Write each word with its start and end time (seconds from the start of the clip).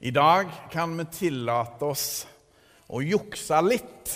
I 0.00 0.10
dag 0.10 0.50
kan 0.70 0.98
vi 0.98 1.04
tillate 1.10 1.84
oss 1.84 2.26
å 2.86 3.00
jukse 3.02 3.58
litt. 3.66 4.12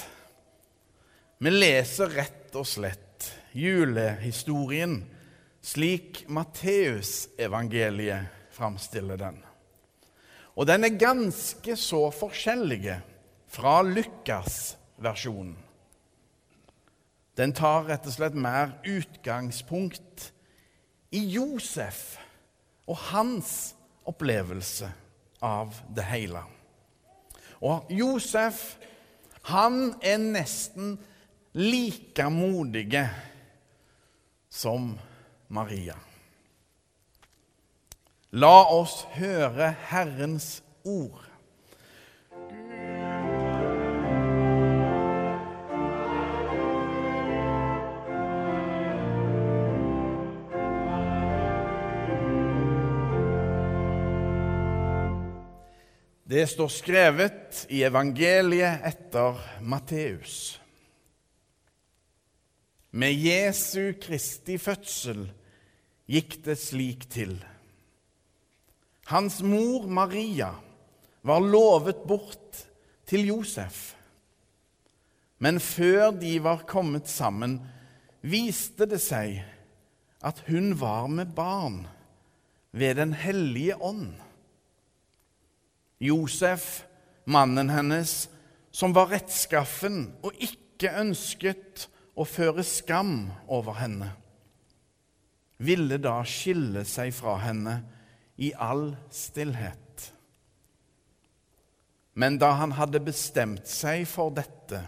Vi 1.42 1.50
leser 1.50 2.12
rett 2.14 2.54
og 2.54 2.68
slett 2.70 3.26
julehistorien 3.58 5.00
slik 5.63 6.23
Matteusevangeliet 6.31 8.55
framstiller 8.55 9.18
den. 9.18 9.43
Og 10.55 10.71
den 10.71 10.87
er 10.87 11.03
ganske 11.03 11.75
så 11.75 12.14
forskjellig 12.14 13.01
fra 13.51 13.83
Lukas-versjonen. 13.83 15.59
Den 17.35 17.59
tar 17.59 17.91
rett 17.91 18.07
og 18.07 18.14
slett 18.14 18.39
mer 18.39 18.79
utgangspunkt 18.87 20.30
i 21.11 21.27
Josef 21.33 22.21
og 22.87 23.09
hans 23.11 23.73
opplevelse 24.07 25.03
av 25.43 25.74
det 25.95 26.06
hele. 26.09 26.43
Og 27.62 27.91
Josef, 27.91 28.77
han 29.50 29.92
er 30.02 30.23
nesten 30.23 30.96
like 31.59 32.27
modig 32.30 33.02
som 34.52 34.95
Maria. 35.52 35.98
La 38.33 38.62
oss 38.73 39.02
høre 39.19 39.74
Herrens 39.91 40.62
ord. 40.88 41.31
Det 56.32 56.46
står 56.48 56.70
skrevet 56.72 57.66
i 57.68 57.82
evangeliet 57.84 58.86
etter 58.88 59.36
Matteus. 59.69 60.55
Med 62.97 63.12
Jesu 63.20 63.92
Kristi 64.00 64.56
fødsel 64.56 65.27
gikk 66.08 66.39
det 66.47 66.56
slik 66.56 67.05
til. 67.12 67.34
Hans 69.12 69.42
mor 69.44 69.84
Maria 69.84 70.48
var 71.20 71.44
lovet 71.44 72.00
bort 72.08 72.64
til 73.05 73.28
Josef. 73.28 73.92
Men 75.36 75.61
før 75.61 76.17
de 76.17 76.39
var 76.41 76.64
kommet 76.64 77.12
sammen, 77.12 77.61
viste 78.24 78.89
det 78.89 79.05
seg 79.05 79.42
at 80.24 80.46
hun 80.48 80.78
var 80.80 81.12
med 81.12 81.36
barn 81.36 81.83
ved 82.72 83.02
Den 83.05 83.12
hellige 83.12 83.77
ånd. 83.77 84.14
Josef, 86.03 86.84
mannen 87.25 87.70
hennes, 87.70 88.27
som 88.75 88.95
var 88.97 89.12
rettskaffen 89.12 90.08
og 90.25 90.34
ikke 90.42 90.91
ønsket 90.98 91.86
å 92.19 92.27
føre 92.27 92.64
skam 92.67 93.31
over 93.47 93.78
henne, 93.78 94.11
ville 95.62 96.00
da 96.03 96.19
skille 96.27 96.83
seg 96.89 97.12
fra 97.14 97.36
henne 97.45 97.77
i 98.42 98.50
all 98.58 98.91
stillhet. 99.14 99.78
Men 102.19 102.36
da 102.41 102.50
han 102.58 102.75
hadde 102.77 103.00
bestemt 103.05 103.70
seg 103.70 104.05
for 104.11 104.34
dette, 104.34 104.83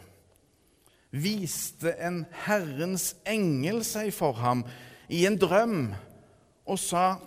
viste 1.15 1.95
en 2.03 2.25
Herrens 2.45 3.12
engel 3.29 3.85
seg 3.87 4.11
for 4.12 4.37
ham 4.42 4.65
i 5.09 5.23
en 5.29 5.39
drøm 5.39 5.92
og 6.67 6.81
sa, 6.81 7.20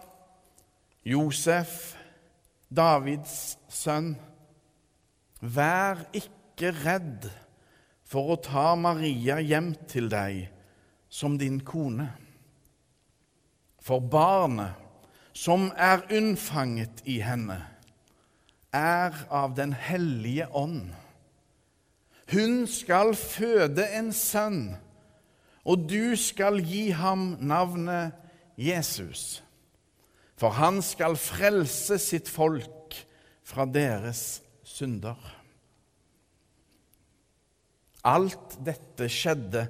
Josef, 1.07 1.96
Davids 2.67 3.57
sønn, 3.71 4.15
vær 5.39 6.01
ikke 6.17 6.73
redd 6.83 7.29
for 8.07 8.33
å 8.33 8.39
ta 8.43 8.73
Maria 8.79 9.37
hjem 9.39 9.71
til 9.87 10.09
deg 10.11 10.47
som 11.07 11.37
din 11.39 11.61
kone. 11.63 12.09
For 13.79 14.03
barnet 14.03 14.75
som 15.37 15.69
er 15.77 16.03
unnfanget 16.11 17.05
i 17.07 17.21
henne, 17.23 17.61
er 18.73 19.13
av 19.31 19.55
Den 19.55 19.71
hellige 19.73 20.49
ånd. 20.51 20.91
Hun 22.33 22.65
skal 22.67 23.15
føde 23.15 23.85
en 23.95 24.11
sønn, 24.11 24.75
og 25.63 25.87
du 25.87 26.15
skal 26.19 26.59
gi 26.59 26.89
ham 26.91 27.37
navnet 27.39 28.11
Jesus 28.59 29.46
for 30.37 30.53
han 30.57 30.81
skal 30.85 31.17
frelse 31.19 31.97
sitt 32.01 32.29
folk 32.29 32.95
fra 33.47 33.65
deres 33.65 34.39
synder. 34.67 35.17
Alt 38.07 38.59
dette 38.63 39.09
skjedde 39.11 39.65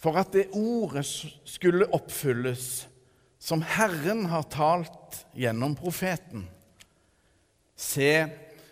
for 0.00 0.18
at 0.20 0.32
det 0.34 0.48
ordet 0.56 1.04
skulle 1.06 1.88
oppfylles 1.94 2.88
som 3.40 3.62
Herren 3.64 4.26
har 4.28 4.48
talt 4.52 5.22
gjennom 5.36 5.76
profeten. 5.78 6.44
Se, 7.76 8.26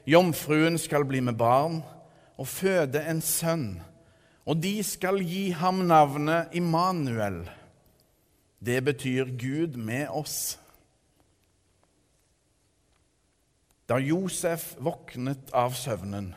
jomfruen 0.04 0.76
skal 0.80 1.06
bli 1.08 1.22
med 1.24 1.38
barn 1.40 1.80
og 2.38 2.48
føde 2.48 3.00
en 3.08 3.22
sønn, 3.24 3.78
og 4.44 4.60
de 4.60 4.76
skal 4.84 5.22
gi 5.24 5.48
ham 5.56 5.86
navnet 5.88 6.52
Immanuel. 6.56 7.42
Det 8.60 8.82
betyr 8.84 9.32
Gud 9.40 9.78
med 9.80 10.08
oss. 10.12 10.58
Da 13.88 13.96
Josef 13.98 14.74
våknet 14.78 15.50
av 15.56 15.72
søvnen, 15.72 16.34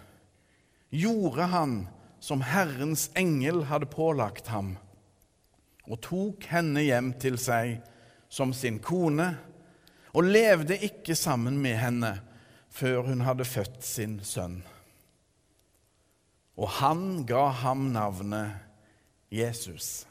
gjorde 0.89 1.50
han 1.51 1.73
som 2.23 2.44
Herrens 2.47 3.09
engel 3.17 3.66
hadde 3.67 3.89
pålagt 3.91 4.47
ham, 4.53 4.78
og 5.84 6.00
tok 6.06 6.47
henne 6.47 6.84
hjem 6.85 7.12
til 7.19 7.35
seg 7.41 7.81
som 8.31 8.53
sin 8.56 8.79
kone, 8.79 9.34
og 10.16 10.28
levde 10.28 10.79
ikke 10.79 11.16
sammen 11.16 11.59
med 11.59 11.75
henne 11.79 12.13
før 12.72 13.03
hun 13.09 13.25
hadde 13.28 13.47
født 13.47 13.83
sin 13.83 14.19
sønn. 14.23 14.62
Og 16.56 16.72
han 16.79 17.23
ga 17.28 17.50
ham 17.63 17.89
navnet 17.91 18.59
Jesus. 19.31 20.06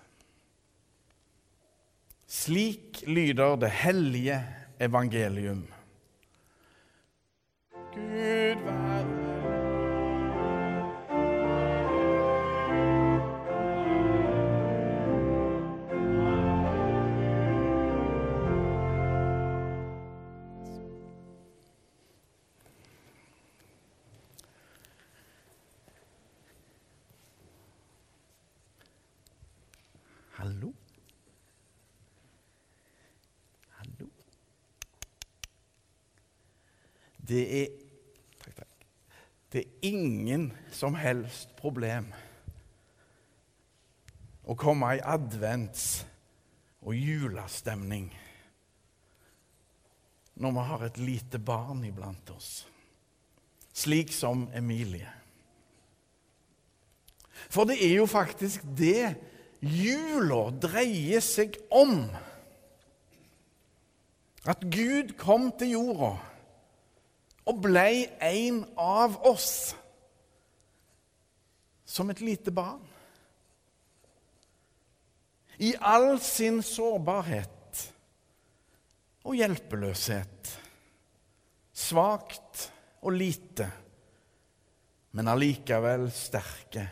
Slik 2.29 3.03
lyder 3.07 3.57
det 3.61 3.73
hellige 3.81 4.41
evangelium. 4.81 5.67
Gud 7.93 9.20
Det 37.31 37.43
er 37.61 37.69
takk, 38.43 38.55
takk. 38.57 38.87
Det 39.53 39.61
er 39.63 39.87
ingen 39.87 40.49
som 40.75 40.97
helst 40.99 41.53
problem 41.59 42.09
å 44.51 44.57
komme 44.59 44.97
i 44.97 45.03
advents- 45.05 46.03
og 46.81 46.97
julestemning 46.97 48.09
når 50.41 50.55
vi 50.57 50.63
har 50.71 50.85
et 50.87 50.99
lite 50.99 51.39
barn 51.45 51.83
iblant 51.85 52.31
oss, 52.33 52.65
slik 53.77 54.09
som 54.17 54.47
Emilie. 54.57 55.11
For 57.53 57.69
det 57.69 57.77
er 57.85 57.99
jo 57.99 58.09
faktisk 58.09 58.65
det 58.79 59.13
jula 59.61 60.47
dreier 60.57 61.21
seg 61.21 61.61
om. 61.69 62.09
At 64.49 64.65
Gud 64.73 65.13
kom 65.21 65.51
til 65.61 65.77
jorda 65.77 66.15
og 67.49 67.61
blei 67.65 68.05
en 68.23 68.65
av 68.77 69.17
oss 69.27 69.73
som 71.91 72.11
et 72.13 72.21
lite 72.23 72.53
barn. 72.55 72.83
I 75.61 75.75
all 75.81 76.15
sin 76.25 76.63
sårbarhet 76.65 77.83
og 79.27 79.37
hjelpeløshet. 79.37 80.53
Svakt 81.81 82.71
og 83.01 83.17
lite, 83.17 83.67
men 85.17 85.29
allikevel 85.33 86.09
sterke 86.15 86.85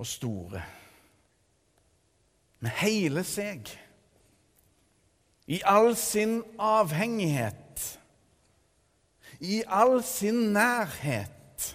og 0.00 0.06
store. 0.06 0.62
Med 2.60 2.76
hele 2.82 3.24
seg. 3.24 3.70
I 5.50 5.62
all 5.66 5.94
sin 5.98 6.40
avhengighet 6.60 7.69
i 9.40 9.62
all 9.66 10.02
sin 10.04 10.52
nærhet. 10.54 11.74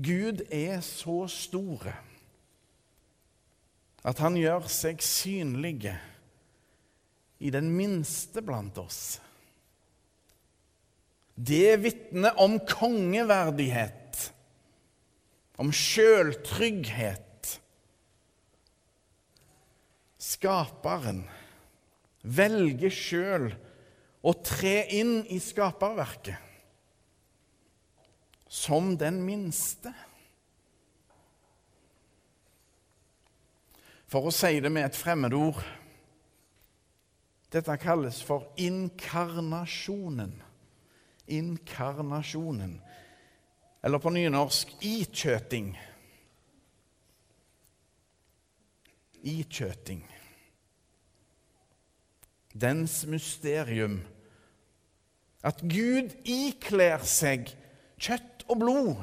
Gud 0.00 0.44
er 0.52 0.80
så 0.84 1.24
store 1.28 1.96
at 4.00 4.20
han 4.24 4.36
gjør 4.40 4.64
seg 4.72 5.02
synlige 5.04 5.92
i 7.40 7.50
den 7.52 7.68
minste 7.72 8.40
blant 8.44 8.78
oss. 8.80 9.18
Det 11.40 11.76
vitner 11.80 12.36
om 12.40 12.58
kongeverdighet, 12.68 14.26
om 15.60 15.72
sjøltrygghet. 15.72 17.54
Skaperen 20.20 21.22
velger 22.20 22.92
sjøl 22.92 23.48
å 24.20 24.34
tre 24.44 24.84
inn 24.96 25.20
i 25.32 25.38
skaperverket 25.40 26.48
som 28.50 28.96
den 28.98 29.20
minste. 29.24 29.92
For 34.10 34.26
å 34.26 34.32
si 34.34 34.58
det 34.58 34.72
med 34.74 34.88
et 34.88 34.98
fremmedord 34.98 35.60
Dette 37.50 37.74
kalles 37.82 38.20
for 38.22 38.44
inkarnasjonen. 38.62 40.36
Inkarnasjonen. 41.34 42.76
Eller 43.82 43.98
på 43.98 44.12
nynorsk 44.14 44.76
ikjøting. 44.86 45.72
Ikjøting. 49.34 50.04
Dens 52.52 53.04
mysterium. 53.06 54.00
At 55.46 55.62
Gud 55.62 56.12
ikler 56.28 57.04
seg 57.06 57.52
kjøtt 58.00 58.44
og 58.50 58.60
blod. 58.60 59.02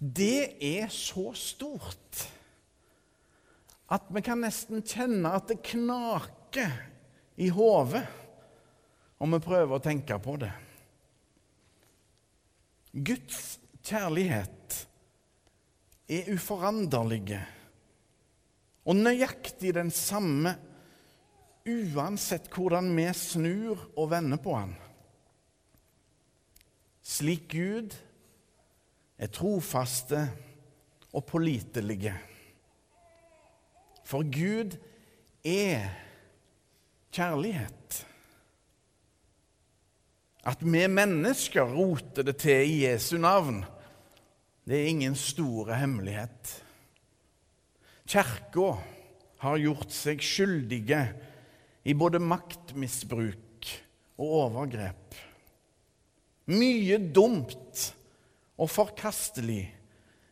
Det 0.00 0.56
er 0.64 0.88
så 0.92 1.30
stort 1.36 2.24
at 3.90 4.06
vi 4.14 4.22
kan 4.22 4.40
nesten 4.40 4.84
kjenne 4.86 5.32
at 5.34 5.50
det 5.50 5.58
knaker 5.66 6.72
i 7.42 7.50
hodet 7.52 8.04
om 9.20 9.34
vi 9.34 9.42
prøver 9.44 9.76
å 9.76 9.82
tenke 9.84 10.16
på 10.22 10.36
det. 10.40 10.52
Guds 12.94 13.58
kjærlighet 13.86 14.78
er 16.10 16.30
uforanderlige 16.32 17.42
og 18.88 18.96
nøyaktig 18.98 19.74
den 19.76 19.92
samme 19.94 20.54
uansett 21.68 22.48
hvordan 22.54 22.92
vi 22.96 23.08
snur 23.16 23.82
og 23.96 24.10
vender 24.12 24.40
på 24.40 24.54
han. 24.56 24.74
Slik 27.04 27.48
Gud 27.52 27.96
er 29.20 29.32
trofaste 29.34 30.22
og 31.12 31.24
pålitelige. 31.26 32.14
For 34.06 34.24
Gud 34.26 34.76
er 35.46 35.90
kjærlighet. 37.14 38.06
At 40.46 40.62
vi 40.64 40.86
mennesker 40.88 41.68
roter 41.68 42.24
det 42.24 42.38
til 42.40 42.64
i 42.64 42.84
Jesu 42.86 43.18
navn, 43.20 43.64
det 44.64 44.78
er 44.78 44.92
ingen 44.92 45.16
store 45.18 45.76
hemmelighet. 45.76 46.54
Kirka 48.08 48.72
har 49.40 49.60
gjort 49.60 49.92
seg 49.94 50.22
skyldige 50.24 51.00
i 51.84 51.94
både 51.96 52.20
maktmisbruk 52.22 53.68
og 54.20 54.34
overgrep. 54.44 55.18
Mye 56.50 56.98
dumt 57.14 57.84
og 58.60 58.68
forkastelig 58.70 59.62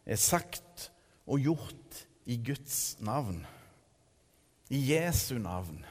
er 0.09 0.21
sagt 0.21 0.91
og 1.29 1.41
gjort 1.45 2.03
i 2.29 2.37
Guds 2.45 2.99
navn 3.05 3.47
i 4.69 4.81
Jesu 4.93 5.39
navn. 5.39 5.85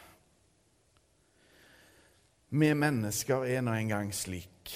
Vi 2.50 2.69
mennesker 2.74 3.44
er 3.50 3.63
nå 3.65 3.74
engang 3.75 4.13
slik. 4.15 4.71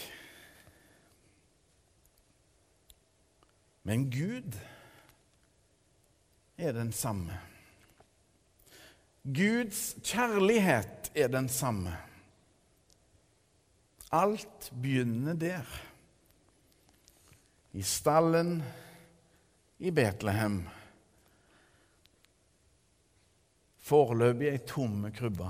Men 3.88 4.10
Gud 4.13 4.57
er 6.57 6.75
den 6.75 6.92
samme. 6.94 7.38
Guds 9.23 9.95
kjærlighet 10.03 11.12
er 11.15 11.27
den 11.27 11.50
samme. 11.50 11.94
Alt 14.12 14.71
begynner 14.81 15.33
der. 15.33 15.65
I 17.73 17.81
stallen 17.81 18.63
i 19.79 19.91
Betlehem 19.91 20.63
foreløpig 23.91 24.47
ei 24.51 24.59
tomme 24.68 25.12
krybbe. 25.15 25.50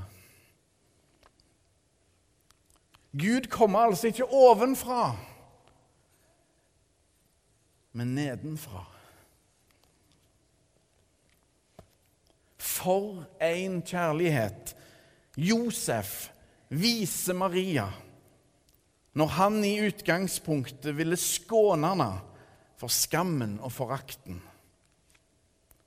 Gud 3.12 3.50
kommer 3.52 3.80
altså 3.80 4.08
ikke 4.08 4.26
ovenfra, 4.26 5.18
men 7.92 8.16
nedenfra. 8.16 8.86
For 12.82 13.26
en 13.44 13.82
kjærlighet 13.86 14.74
Josef 15.38 16.32
vise 16.74 17.34
Maria 17.38 17.86
når 19.14 19.34
han 19.36 19.58
i 19.68 19.76
utgangspunktet 19.84 20.96
ville 20.96 21.18
skåne 21.20 21.92
henne 21.92 22.10
for 22.80 22.90
skammen 22.90 23.58
og 23.60 23.74
forakten. 23.76 24.40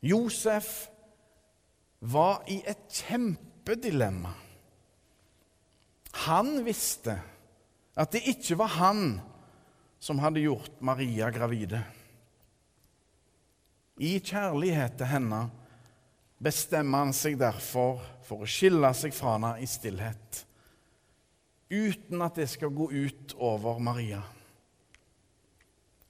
Josef 0.04 0.68
var 2.04 2.44
i 2.52 2.60
et 2.68 2.84
kjempedilemma. 2.92 4.34
Han 6.28 6.58
visste 6.66 7.16
at 7.96 8.12
det 8.12 8.26
ikke 8.34 8.58
var 8.60 8.76
han 8.76 9.04
som 10.04 10.20
hadde 10.20 10.44
gjort 10.44 10.76
Maria 10.84 11.30
gravide. 11.32 11.80
I 13.96 14.18
kjærlighet 14.20 14.98
til 15.00 15.08
henne 15.08 15.40
bestemmer 16.44 17.06
han 17.06 17.14
seg 17.16 17.38
derfor 17.40 18.02
for 18.24 18.44
å 18.44 18.48
skille 18.48 18.90
seg 18.96 19.14
fra 19.16 19.36
henne 19.36 19.54
i 19.64 19.68
stillhet, 19.68 20.44
uten 21.72 22.24
at 22.24 22.40
det 22.40 22.48
skal 22.52 22.72
gå 22.74 22.90
ut 22.92 23.34
over 23.40 23.80
Maria. 23.82 24.20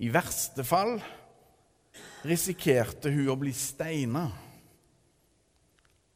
I 0.02 0.10
verste 0.12 0.64
fall 0.66 0.98
risikerte 2.26 3.12
hun 3.14 3.30
å 3.30 3.38
bli 3.38 3.52
steina. 3.54 4.26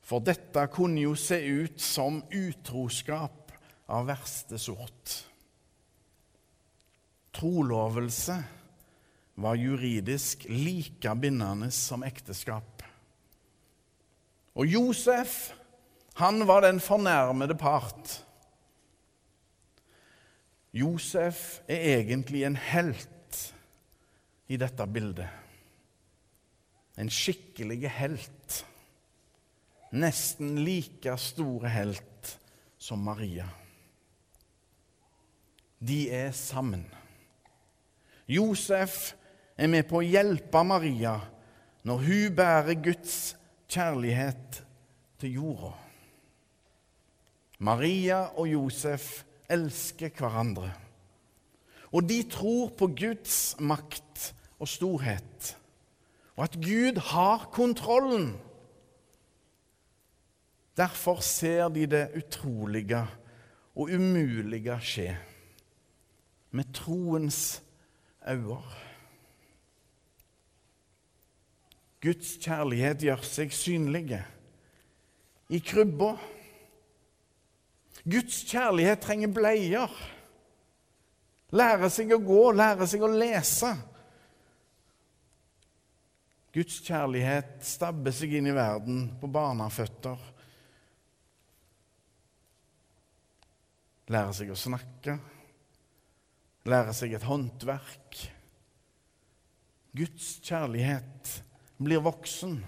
For 0.08 0.24
dette 0.24 0.64
kunne 0.72 1.04
jo 1.04 1.14
se 1.20 1.38
ut 1.44 1.80
som 1.84 2.22
utroskap 2.32 3.52
av 3.92 4.08
verste 4.08 4.58
sort. 4.60 5.14
Trolovelse 7.38 8.38
var 9.38 9.60
juridisk 9.60 10.48
like 10.50 11.12
bindende 11.14 11.70
som 11.70 12.02
ekteskap. 12.02 12.77
Og 14.58 14.66
Josef, 14.66 15.52
han 16.18 16.42
var 16.46 16.64
den 16.66 16.80
fornærmede 16.82 17.54
part. 17.54 18.24
Josef 20.74 21.60
er 21.68 21.98
egentlig 21.98 22.42
en 22.44 22.56
helt 22.56 23.54
i 24.48 24.58
dette 24.58 24.86
bildet. 24.86 25.28
En 26.98 27.10
skikkelig 27.10 27.86
helt 28.00 28.64
nesten 29.94 30.58
like 30.66 31.14
store 31.22 31.70
helt 31.70 32.34
som 32.78 32.98
Maria. 32.98 33.46
De 35.78 36.10
er 36.10 36.32
sammen. 36.34 36.82
Josef 38.28 39.14
er 39.56 39.70
med 39.70 39.86
på 39.88 40.02
å 40.02 40.06
hjelpe 40.06 40.64
Maria 40.66 41.14
når 41.86 42.02
hun 42.04 42.34
bærer 42.36 42.82
Guds 42.82 43.36
kjærlighet 43.68 44.64
til 45.20 45.32
jorda. 45.38 45.72
Maria 47.58 48.20
og 48.38 48.48
Josef 48.48 49.22
elsker 49.50 50.10
hverandre. 50.18 50.72
Og 51.92 52.04
de 52.08 52.22
tror 52.30 52.68
på 52.78 52.86
Guds 52.86 53.56
makt 53.60 54.34
og 54.58 54.68
storhet, 54.68 55.56
og 56.36 56.44
at 56.44 56.58
Gud 56.62 57.00
har 57.10 57.48
kontrollen 57.52 58.36
Derfor 60.78 61.20
ser 61.20 61.68
de 61.68 61.86
det 61.90 62.10
utrolige 62.16 63.00
og 63.74 63.90
umulige 63.90 64.76
skje 64.80 65.16
med 66.50 66.64
troens 66.74 67.62
øyne. 68.28 68.87
Guds 72.02 72.36
kjærlighet 72.38 73.02
gjør 73.02 73.24
seg 73.26 73.54
synlige 73.54 74.20
i 75.50 75.58
krybba. 75.64 76.12
Guds 78.08 78.44
kjærlighet 78.46 79.02
trenger 79.02 79.32
bleier. 79.34 79.94
Lære 81.58 81.88
seg 81.90 82.12
å 82.14 82.20
gå, 82.22 82.42
lære 82.54 82.86
seg 82.86 83.02
å 83.02 83.10
lese. 83.10 83.72
Guds 86.54 86.78
kjærlighet 86.86 87.58
stabber 87.66 88.14
seg 88.14 88.36
inn 88.38 88.50
i 88.50 88.54
verden 88.56 89.02
på 89.20 89.30
barneføtter. 89.32 90.22
Lære 94.08 94.32
seg 94.38 94.54
å 94.54 94.56
snakke, 94.56 95.18
lære 96.68 96.94
seg 96.96 97.12
et 97.18 97.26
håndverk. 97.28 98.22
Guds 99.98 100.38
kjærlighet 100.46 101.34
blir 101.78 102.02
voksen 102.04 102.58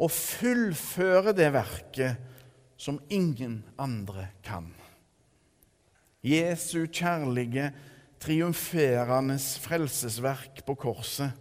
og 0.00 0.10
fullfører 0.10 1.34
det 1.36 1.50
verket 1.54 2.16
som 2.80 2.98
ingen 3.12 3.60
andre 3.78 4.30
kan. 4.44 4.70
Jesu 6.24 6.86
kjærlige, 6.86 7.70
triumferende 8.20 9.38
frelsesverk 9.38 10.62
på 10.66 10.74
korset 10.76 11.32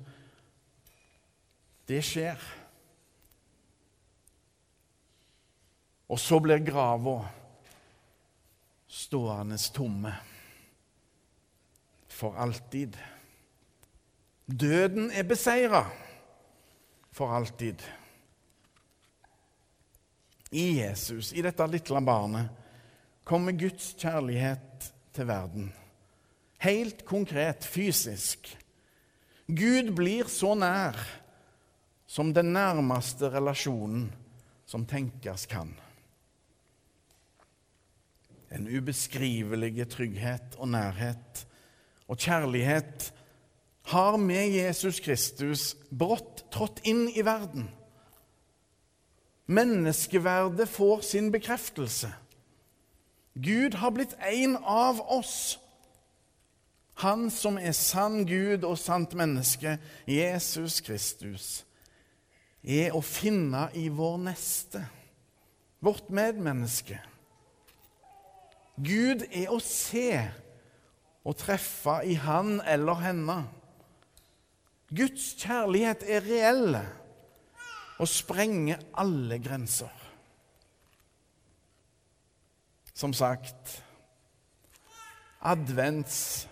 det 1.90 2.04
skjer. 2.06 2.40
Og 6.10 6.20
så 6.22 6.40
blir 6.42 6.62
grava 6.66 7.18
stående 8.90 9.58
tomme 9.74 10.14
for 12.10 12.38
alltid. 12.42 12.98
Døden 14.50 15.12
er 15.14 15.28
beseira 15.30 15.84
for 17.20 17.36
alltid. 17.36 17.82
I 20.50 20.80
Jesus, 20.80 21.34
i 21.34 21.42
dette 21.44 21.66
lille 21.68 22.02
barnet, 22.02 22.48
kommer 23.28 23.52
Guds 23.52 23.92
kjærlighet 24.00 24.88
til 25.12 25.28
verden. 25.28 25.66
Helt 26.64 27.04
konkret, 27.06 27.68
fysisk. 27.68 28.48
Gud 29.52 29.92
blir 30.00 30.32
så 30.32 30.54
nær 30.56 30.96
som 32.08 32.32
den 32.32 32.54
nærmeste 32.56 33.28
relasjonen 33.36 34.08
som 34.64 34.88
tenkes 34.88 35.44
kan. 35.52 35.76
En 38.48 38.72
ubeskrivelig 38.72 39.90
trygghet 39.92 40.56
og 40.56 40.72
nærhet 40.72 41.48
og 42.08 42.16
kjærlighet 42.16 43.12
har 43.90 44.18
med 44.18 44.52
Jesus 44.54 45.00
Kristus 45.02 45.74
brått 45.90 46.46
trådt 46.54 46.82
inn 46.88 47.08
i 47.10 47.24
verden. 47.26 47.70
Menneskeverdet 49.50 50.70
får 50.70 51.02
sin 51.02 51.32
bekreftelse. 51.34 52.12
Gud 53.34 53.74
har 53.82 53.92
blitt 53.96 54.14
en 54.20 54.58
av 54.62 55.02
oss. 55.02 55.58
Han 57.02 57.30
som 57.32 57.58
er 57.58 57.74
sann 57.74 58.26
Gud 58.28 58.66
og 58.68 58.78
sant 58.78 59.16
menneske, 59.18 59.78
Jesus 60.06 60.82
Kristus 60.86 61.50
er 62.60 62.92
å 62.94 63.02
finne 63.02 63.70
i 63.80 63.88
vår 63.88 64.18
neste, 64.28 64.82
vårt 65.80 66.10
medmenneske. 66.12 67.00
Gud 68.76 69.24
er 69.32 69.50
å 69.50 69.62
se 69.64 70.12
og 71.24 71.40
treffe 71.40 72.02
i 72.06 72.20
han 72.20 72.60
eller 72.68 73.00
henne. 73.04 73.40
Guds 74.90 75.34
kjærlighet 75.38 76.06
er 76.10 76.26
reell 76.26 76.80
og 78.00 78.08
sprenger 78.10 78.82
alle 78.98 79.38
grenser. 79.44 79.94
Som 82.94 83.14
sagt 83.14 83.78
advents- 85.46 86.48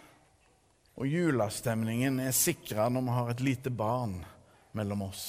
og 0.97 1.05
julestemningen 1.05 2.21
er 2.23 2.33
sikra 2.33 2.87
når 2.89 3.03
vi 3.05 3.17
har 3.19 3.33
et 3.33 3.43
lite 3.45 3.73
barn 3.73 4.15
mellom 4.77 5.03
oss 5.09 5.27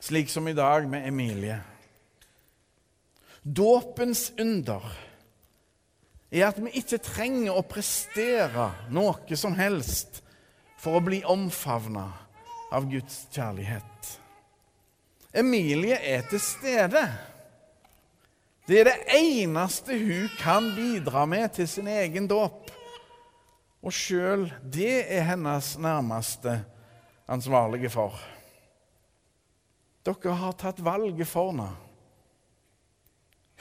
slik 0.00 0.30
som 0.30 0.48
i 0.48 0.56
dag 0.56 0.88
med 0.88 1.08
Emilie. 1.08 1.60
Dåpens 3.42 4.32
under 4.38 4.84
er 6.30 6.46
at 6.48 6.60
vi 6.62 6.72
ikke 6.80 7.00
trenger 7.04 7.56
å 7.56 7.66
prestere 7.68 8.70
noe 8.94 9.36
som 9.36 9.56
helst 9.58 10.22
for 10.80 10.96
å 10.96 11.04
bli 11.04 11.20
omfavna 11.28 12.06
av 12.72 12.88
Guds 12.88 13.26
kjærlighet. 13.34 14.14
Emilie 15.36 15.98
er 16.00 16.24
til 16.30 16.40
stede. 16.42 17.02
Det 18.66 18.80
er 18.80 18.88
det 18.88 19.18
eneste 19.18 19.98
hun 19.98 20.30
kan 20.40 20.70
bidra 20.76 21.26
med 21.28 21.52
til 21.58 21.68
sin 21.68 21.90
egen 21.90 22.28
dåp. 22.30 22.70
Og 23.80 23.94
sjøl 23.94 24.48
det 24.62 25.06
er 25.08 25.28
hennes 25.30 25.74
nærmeste 25.80 26.58
ansvarlige 27.30 27.92
for. 27.92 28.16
Dere 30.04 30.36
har 30.42 30.56
tatt 30.58 30.80
valget 30.84 31.28
for 31.28 31.52
henne. 31.52 31.70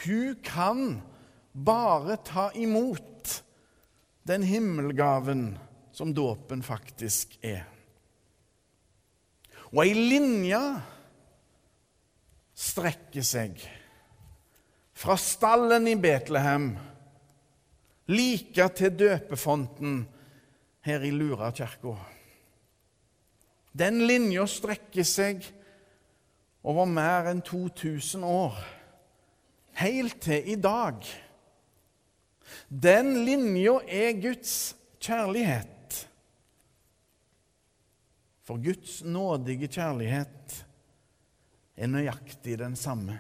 Hun 0.06 0.38
kan 0.44 1.02
bare 1.52 2.16
ta 2.24 2.50
imot 2.56 3.42
den 4.30 4.46
himmelgaven 4.48 5.58
som 6.00 6.14
dåpen 6.16 6.62
faktisk 6.64 7.34
er. 7.44 7.66
Og 9.76 9.82
ei 9.84 9.92
linje 9.92 10.60
strekker 12.56 13.26
seg 13.28 13.58
fra 14.96 15.18
stallen 15.20 15.90
i 15.92 15.98
Betlehem 16.00 16.70
like 18.16 18.68
til 18.80 18.96
døpefonten 18.96 19.98
her 20.88 21.04
i 21.04 21.12
Lura 21.12 21.50
kirke. 21.58 21.98
Den 23.76 24.00
linja 24.08 24.46
strekker 24.48 25.04
seg 25.04 25.44
over 26.64 26.88
mer 26.88 27.28
enn 27.34 27.42
2000 27.44 28.24
år, 28.24 28.56
helt 29.84 30.16
til 30.24 30.48
i 30.48 30.56
dag. 30.56 31.04
Den 32.72 33.12
linja 33.28 33.76
er 33.84 34.16
Guds 34.24 34.56
kjærlighet. 35.04 35.76
For 38.50 38.58
Guds 38.58 39.04
nådige 39.06 39.68
kjærlighet 39.70 40.54
er 41.78 41.90
nøyaktig 41.92 42.56
den 42.58 42.74
samme. 42.74 43.20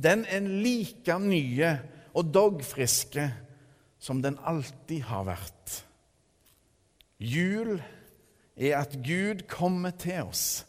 Den 0.00 0.22
er 0.24 0.40
like 0.40 1.18
nye 1.20 1.68
og 2.16 2.30
dogfriske 2.32 3.26
som 4.00 4.22
den 4.24 4.38
alltid 4.40 5.02
har 5.04 5.26
vært. 5.28 5.74
Jul 7.20 7.74
er 8.56 8.78
at 8.78 8.96
Gud 9.04 9.42
kommer 9.52 9.92
til 10.00 10.30
oss 10.30 10.64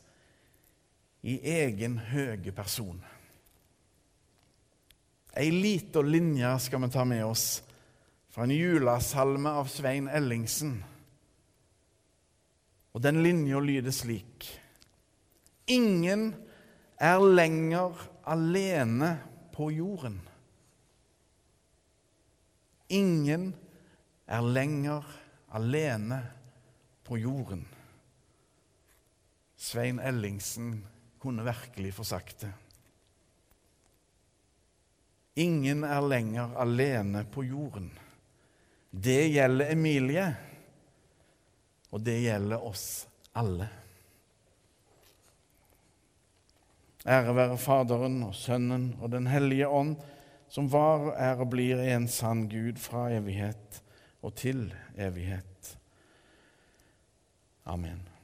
i 1.23 1.37
egen 1.39 1.95
høge 2.11 2.51
person. 2.51 2.99
Ei 5.39 5.55
lita 5.55 6.03
linje 6.03 6.51
skal 6.67 6.83
vi 6.83 6.91
ta 6.91 7.07
med 7.07 7.23
oss 7.29 7.47
fra 8.35 8.43
en 8.43 8.55
julesalme 8.55 9.55
av 9.55 9.71
Svein 9.71 10.11
Ellingsen. 10.11 10.75
Og 12.95 13.03
Den 13.03 13.19
linja 13.23 13.59
lyder 13.59 13.91
slik.: 13.91 14.47
Ingen 15.67 16.29
er 16.95 17.19
lenger 17.19 17.91
alene 18.23 19.17
på 19.51 19.67
jorden. 19.75 20.21
Ingen 22.89 23.49
er 24.27 24.41
lenger 24.41 25.03
alene 25.51 26.21
på 27.03 27.17
jorden. 27.19 27.65
Svein 29.57 29.99
Ellingsen 29.99 30.85
kunne 31.19 31.43
virkelig 31.43 31.93
få 31.97 32.03
sagt 32.03 32.45
det. 32.45 32.53
Ingen 35.35 35.83
er 35.83 36.01
lenger 36.07 36.55
alene 36.61 37.25
på 37.27 37.43
jorden. 37.43 37.89
Det 38.91 39.25
gjelder 39.33 39.73
Emilie, 39.73 40.29
og 41.95 42.03
det 42.03 42.17
gjelder 42.25 42.63
oss 42.67 43.05
alle. 43.39 43.69
Ære 47.05 47.35
være 47.37 47.59
Faderen 47.61 48.17
og 48.25 48.33
Sønnen 48.35 48.89
og 48.99 49.13
Den 49.13 49.29
hellige 49.31 49.69
ånd, 49.69 49.95
som 50.51 50.67
var 50.71 51.05
og 51.07 51.13
er 51.15 51.39
og 51.39 51.53
blir 51.53 51.79
en 51.85 52.09
sann 52.11 52.47
Gud 52.51 52.81
fra 52.81 53.07
evighet 53.15 53.79
og 54.25 54.35
til 54.35 54.67
evighet. 54.97 55.77
Amen. 57.65 58.14